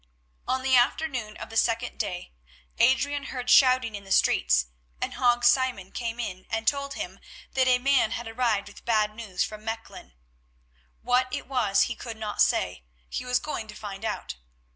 [0.47, 2.31] On the afternoon of the second day
[2.79, 4.65] Adrian heard shouting in the streets,
[4.99, 7.19] and Hague Simon came in and told him
[7.53, 10.13] that a man had arrived with bad news from Mechlin;
[11.03, 14.37] what it was he could not say, he was going to find out.